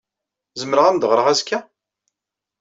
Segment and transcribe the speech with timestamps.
[0.59, 1.59] Zemreɣ ad am-d-ɣreɣ azekka?